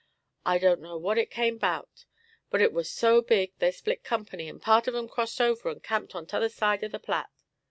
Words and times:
I 0.47 0.57
don't 0.57 0.81
know 0.81 0.97
what 0.97 1.19
it 1.19 1.29
come 1.29 1.59
'bout, 1.59 2.05
but 2.49 2.59
it 2.59 2.73
war 2.73 2.83
so 2.83 3.21
big, 3.21 3.53
they 3.59 3.71
split 3.71 4.03
company, 4.03 4.49
and 4.49 4.59
part 4.59 4.87
of 4.87 4.95
'em 4.95 5.07
crossed 5.07 5.39
over 5.39 5.69
and 5.69 5.83
camped 5.83 6.15
on 6.15 6.25
t'other 6.25 6.49
side 6.49 6.81
the 6.81 6.97
Platte. 6.97 7.29